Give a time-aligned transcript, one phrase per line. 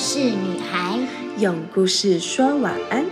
[0.00, 0.98] 事女孩，
[1.36, 3.04] 用故事说晚安。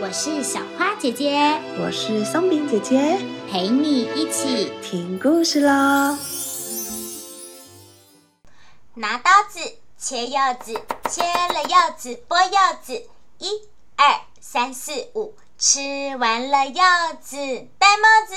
[0.00, 1.38] 我是小花姐姐，
[1.78, 6.18] 我是松饼姐姐，陪你一起听故事喽。
[8.94, 9.60] 拿刀子
[9.96, 10.72] 切柚子，
[11.08, 13.06] 切了柚子剥柚子，
[13.38, 13.48] 一、
[13.94, 15.78] 二、三、四、五，吃
[16.16, 16.82] 完了柚
[17.22, 17.36] 子
[17.78, 18.34] 戴帽子。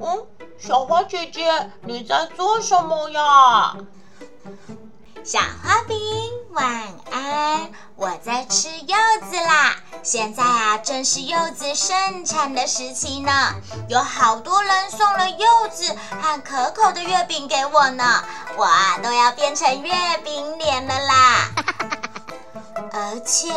[0.00, 0.26] 嗯，
[0.58, 3.76] 小花姐姐，你在做什么呀？
[5.22, 5.96] 小花饼，
[6.50, 6.64] 晚
[7.10, 7.70] 安！
[7.96, 8.96] 我在吃柚
[9.30, 9.76] 子啦。
[10.02, 13.32] 现在啊，正是柚子盛产的时期呢，
[13.88, 18.22] 有好多人送了柚子和可口的月饼给我呢，
[18.56, 21.50] 我啊都要变成月饼脸了啦。
[22.92, 23.50] 而且，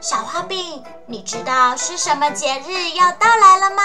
[0.00, 3.82] 小花饼，你知道是什么节日要到来了吗？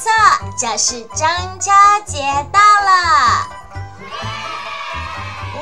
[0.00, 0.10] 没错，
[0.56, 1.28] 就是中
[1.60, 1.70] 秋
[2.06, 3.46] 节到了。
[5.56, 5.60] 哦，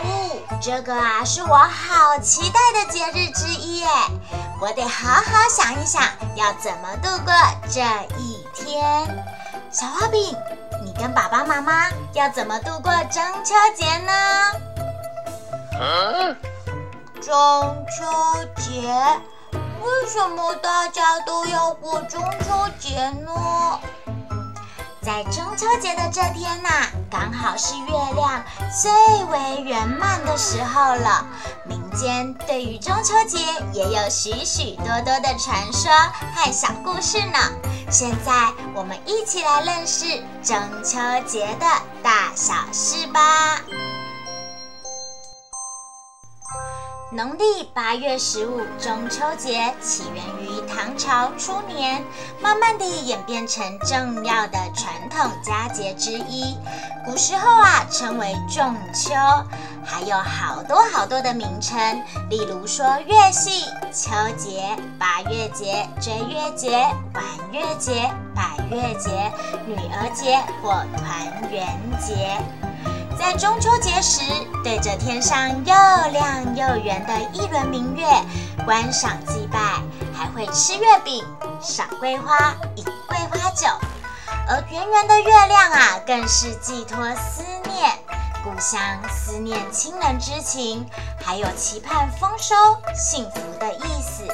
[0.62, 3.88] 这个啊是我好期待的节日之一耶！
[4.60, 6.04] 我得好好想一想，
[6.36, 7.34] 要怎么度过
[7.68, 7.80] 这
[8.16, 9.24] 一天。
[9.72, 10.36] 小花饼，
[10.84, 14.12] 你跟爸爸妈妈要怎么度过中秋节呢？
[17.20, 18.94] 中秋节。
[19.80, 23.32] 为什么大家都要过中秋节呢？
[25.08, 26.68] 在中秋节的这天呐，
[27.10, 28.44] 刚好是月亮
[28.78, 28.92] 最
[29.24, 31.24] 为圆满的时候了。
[31.64, 33.38] 民间对于中秋节
[33.72, 35.90] 也有许许多多的传说
[36.34, 37.38] 和小故事呢。
[37.90, 40.04] 现在我们一起来认识
[40.42, 41.66] 中秋节的
[42.02, 43.62] 大小事吧。
[47.10, 52.04] 农历八月十五，中秋节起源于唐朝初年，
[52.38, 56.54] 慢慢地演变成重要的传统佳节之一。
[57.06, 59.14] 古时候啊，称为仲秋，
[59.86, 61.78] 还有好多好多的名称，
[62.28, 66.72] 例如说月系、秋节、八月节、追月节、
[67.14, 69.32] 晚月节、百月节、
[69.66, 71.66] 女儿节或团圆
[71.98, 72.36] 节。
[73.18, 74.22] 在中秋节时，
[74.62, 75.74] 对着天上又
[76.12, 78.06] 亮又圆的一轮明月
[78.64, 79.58] 观赏祭拜，
[80.16, 81.24] 还会吃月饼、
[81.60, 83.66] 赏桂花、饮桂花酒。
[84.48, 87.92] 而圆圆的月亮啊，更是寄托思念
[88.44, 88.80] 故乡、
[89.10, 90.86] 思念亲人之情，
[91.20, 92.54] 还有期盼丰收、
[92.94, 94.24] 幸福的意思。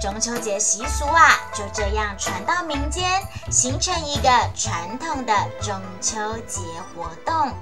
[0.00, 3.10] 中秋节习俗啊，就这样传到民间，
[3.50, 6.60] 形成一个传统的中秋节
[6.94, 7.52] 活动。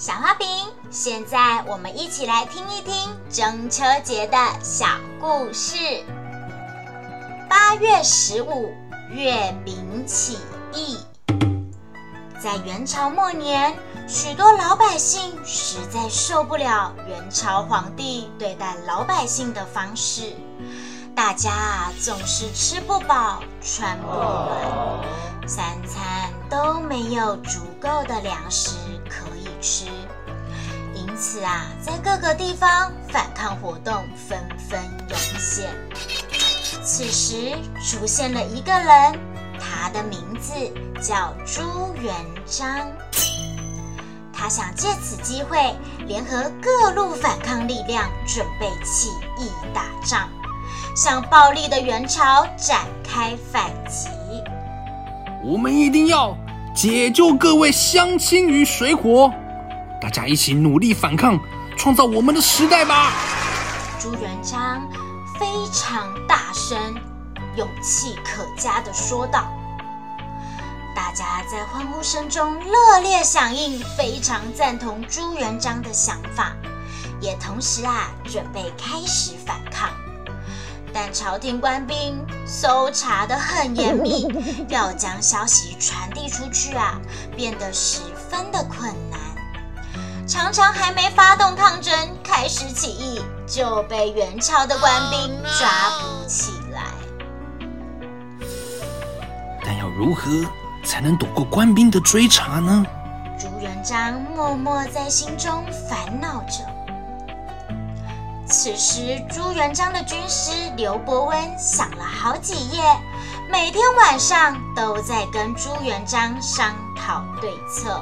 [0.00, 0.48] 小花饼，
[0.90, 2.94] 现在我们一起来听一听
[3.30, 4.86] 中秋节的小
[5.20, 5.76] 故事。
[7.50, 8.72] 八月十五，
[9.10, 10.38] 月饼起
[10.72, 10.96] 义。
[12.42, 13.76] 在元朝末年，
[14.08, 20.32] 许多老百姓实在受不了元朝皇帝对待老百姓的方式，
[21.14, 28.78] 大家啊总是吃不饱，穿不暖，三餐都没有足够的粮食
[29.60, 29.86] 吃。
[30.94, 35.70] 因此啊，在各个地方反抗活动纷纷涌现。
[36.82, 39.18] 此时出现了一个人，
[39.58, 40.52] 他的名字
[41.00, 42.14] 叫朱元
[42.46, 42.90] 璋。
[44.32, 45.74] 他想借此机会
[46.06, 50.28] 联合各路反抗力量，准备起义打仗，
[50.96, 54.08] 向暴力的元朝展开反击。
[55.44, 56.34] 我们一定要
[56.74, 59.30] 解救各位乡亲于水火。
[60.00, 61.38] 大家一起努力反抗，
[61.76, 63.12] 创造我们的时代吧！
[64.00, 64.88] 朱元璋
[65.38, 66.78] 非常大声、
[67.56, 69.46] 勇气可嘉的说道。
[70.96, 76.52] 大家在欢呼声中热烈响应，非常赞同朱元璋的想法，
[77.20, 79.90] 也同时啊准备开始反抗。
[80.92, 84.26] 但朝廷官兵搜查的很严密，
[84.68, 86.98] 要将消息传递出去啊，
[87.36, 89.20] 变得十分的困难。
[90.30, 91.92] 常常还没发动抗争，
[92.22, 95.68] 开始起义，就被元朝的官兵抓
[95.98, 96.84] 捕起来。
[99.64, 100.30] 但要如何
[100.84, 102.86] 才能躲过官兵的追查呢？
[103.36, 106.64] 朱元璋默默在心中烦恼着。
[108.46, 112.80] 此时，朱元璋的军师刘伯温想了好几夜，
[113.50, 118.00] 每天晚上都在跟朱元璋商讨对策，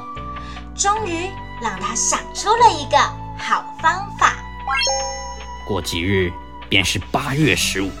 [0.75, 1.27] 终于
[1.61, 2.97] 让他想出了一个
[3.37, 4.35] 好方法。
[5.67, 6.31] 过几日
[6.69, 7.91] 便是八月十五，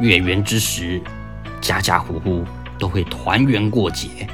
[0.00, 1.00] 月圆之时，
[1.60, 2.44] 家家户户
[2.78, 4.28] 都会团圆过节。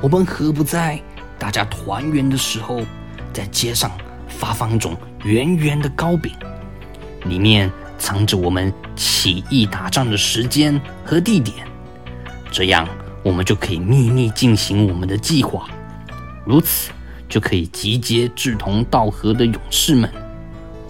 [0.00, 1.00] 我们何不在
[1.38, 2.80] 大家团圆的时候，
[3.32, 3.90] 在街上
[4.28, 6.32] 发放一种圆圆的糕饼，
[7.24, 11.66] 里面藏着我们起义打仗的时间和地点，
[12.50, 12.88] 这样
[13.22, 15.68] 我们就可以秘密进行我们的计划，
[16.44, 16.90] 如此
[17.28, 20.10] 就可以集结志同道合的勇士们，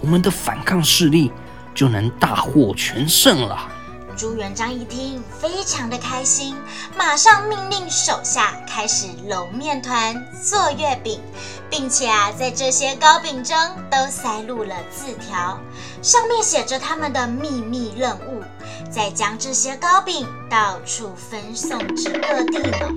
[0.01, 1.31] 我们的反抗势力
[1.75, 3.69] 就能大获全胜了。
[4.15, 6.53] 朱元璋一听，非常的开心，
[6.97, 10.13] 马上命令手下开始揉面团、
[10.43, 11.21] 做月饼，
[11.69, 13.57] 并且啊，在这些糕饼中
[13.89, 15.57] 都塞入了字条，
[16.01, 18.43] 上面写着他们的秘密任务，
[18.91, 22.93] 再将这些糕饼到处分送至各地呢。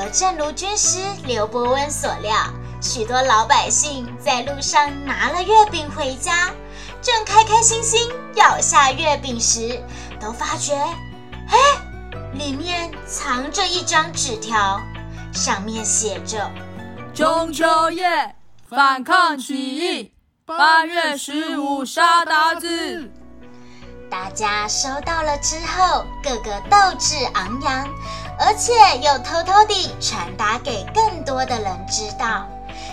[0.00, 2.32] 而正如军师刘伯温所料，
[2.80, 6.50] 许多老百姓在路上拿了月饼回家。
[7.02, 9.82] 正开开心心咬下月饼时，
[10.20, 10.76] 都发觉，
[11.48, 11.58] 嘿，
[12.34, 14.80] 里面藏着一张纸条，
[15.32, 16.48] 上面写着
[17.12, 18.36] ：“中秋夜
[18.68, 20.12] 反抗起义，
[20.44, 23.10] 八月十五杀鞑子。”
[24.10, 27.88] 大家收到了之后，个个斗志昂扬，
[28.38, 32.46] 而且又偷偷地传达给更多的人知道。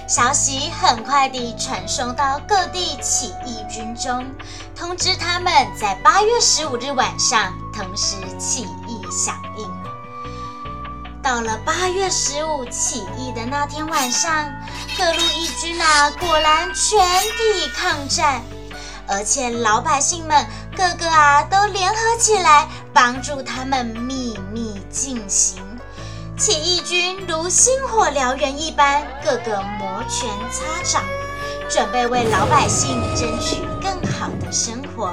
[0.07, 4.25] 消息很快地传送到各地起义军中，
[4.75, 9.67] 通知他们在八月十五日晚上同时起义响应。
[11.23, 14.45] 到了八月十五起义的那天晚上，
[14.95, 18.43] 各路义军啊果然全体抗战，
[19.07, 20.45] 而且老百姓们
[20.75, 25.63] 个个啊都联合起来帮助他们秘密进行。
[26.37, 31.01] 起义军如星火燎原一般，个个摩拳擦掌，
[31.69, 35.09] 准备为老百姓争取更好的生活。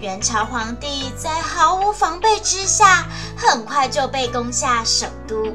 [0.00, 3.06] 元朝皇帝在毫无防备之下，
[3.36, 5.54] 很快就被攻下首都，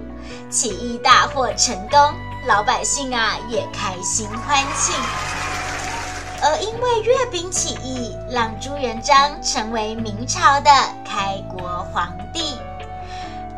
[0.49, 1.99] 起义大获成功，
[2.47, 4.95] 老百姓啊也开心欢庆。
[6.45, 10.69] 而因为月饼起义，让朱元璋成为明朝的
[11.03, 12.53] 开国皇帝。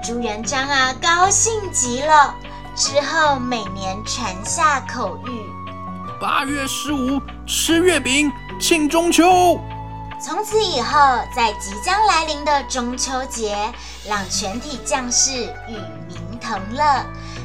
[0.02, 2.34] 朱元璋啊，高兴极了。
[2.78, 9.60] 之后每年传下口谕：八月十五吃月饼庆中秋。
[10.24, 10.98] 从此以后，
[11.36, 13.58] 在即将来临的中秋节，
[14.08, 15.74] 让全体将士与
[16.08, 17.04] 民同乐，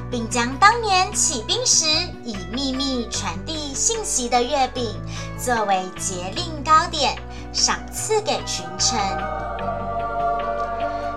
[0.09, 1.87] 并将当年起兵时
[2.23, 4.95] 以秘密传递信息的月饼
[5.45, 7.17] 作为节令糕点，
[7.53, 8.97] 赏赐给群臣。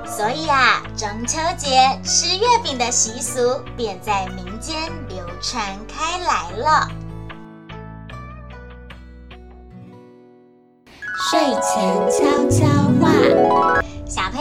[0.03, 6.87] 所以啊，中秋节吃月饼的习俗便在民间流传开来了。
[11.29, 12.65] 睡前悄悄
[12.99, 13.79] 话，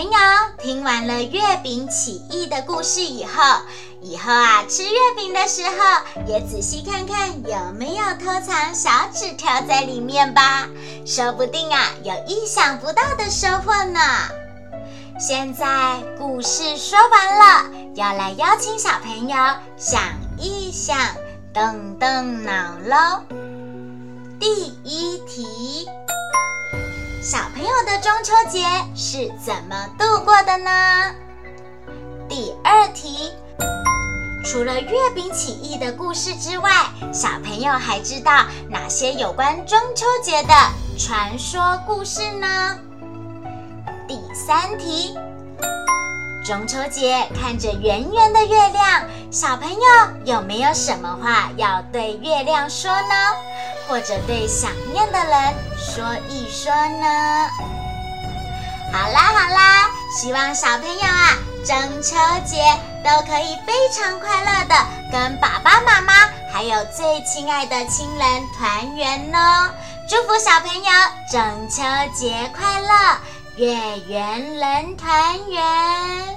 [0.05, 0.19] 朋友
[0.59, 3.43] 听完了月饼起义的故事以后，
[4.03, 10.69] 以后啊吃月饼的时候也仔细看看有没有偷藏小纸条在里面吧，
[11.06, 14.01] 说不定啊有意想不到的收获呢。
[15.19, 19.37] 现在故事说完了，要来邀请小朋友
[19.79, 20.03] 想
[20.37, 20.99] 一想，
[21.55, 23.23] 动动脑喽。
[24.39, 25.89] 第一题：
[27.25, 30.71] 小朋友的中秋节是怎么度过的呢？
[32.29, 33.33] 第二题：
[34.45, 36.71] 除了月饼起义的故事之外，
[37.15, 40.53] 小朋友还知道哪些有关中秋节的
[40.99, 42.79] 传说故事呢？
[44.07, 45.17] 第三题，
[46.45, 49.81] 中秋节看着圆圆的月亮，小朋友
[50.27, 53.15] 有没有什么话要对月亮说呢？
[53.88, 57.48] 或者对想念的人说一说呢？
[58.93, 62.62] 好啦好啦，希望小朋友啊，中秋节
[63.03, 64.74] 都可以非常快乐的
[65.10, 66.12] 跟爸爸妈妈
[66.53, 69.70] 还有最亲爱的亲人团圆哦！
[70.08, 70.91] 祝福小朋友
[71.31, 71.82] 中秋
[72.14, 72.88] 节快乐！
[73.56, 76.36] 月圆人团圆，